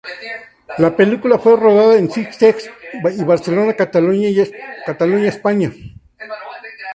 [0.79, 2.71] La película fue rodada en Sitges
[3.15, 5.71] y Barcelona, Cataluña, España.